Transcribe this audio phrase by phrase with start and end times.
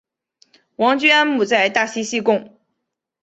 [0.77, 2.57] 王居安墓在大溪西贡。